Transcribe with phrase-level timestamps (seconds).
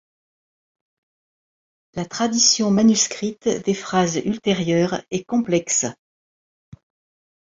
[1.93, 5.85] La tradition manuscrite des phases ultérieures est complexe.